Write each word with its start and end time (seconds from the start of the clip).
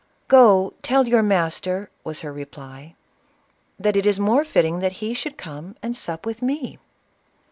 "Go, 0.27 0.73
tell 0.81 1.07
your 1.07 1.21
master," 1.21 1.91
was 2.03 2.21
her 2.21 2.33
reply, 2.33 2.95
"that 3.79 3.95
it 3.95 4.07
is 4.07 4.19
more 4.19 4.43
fitting 4.43 4.81
he 4.81 5.13
should 5.13 5.37
come 5.37 5.75
and 5.83 5.95
sup 5.95 6.25
with 6.25 6.41
me 6.41 6.79